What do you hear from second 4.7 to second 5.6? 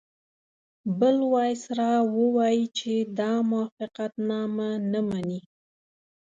نه مني.